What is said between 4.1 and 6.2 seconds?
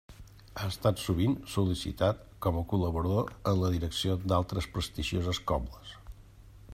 d'altres prestigioses cobles.